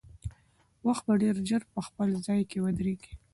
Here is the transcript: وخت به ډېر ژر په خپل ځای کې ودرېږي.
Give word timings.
وخت 0.87 1.03
به 1.07 1.13
ډېر 1.23 1.35
ژر 1.49 1.61
په 1.73 1.79
خپل 1.87 2.09
ځای 2.27 2.41
کې 2.49 2.57
ودرېږي. 2.63 3.11